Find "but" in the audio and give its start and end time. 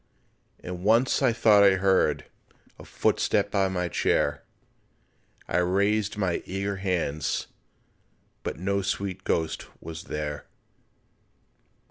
8.41-8.57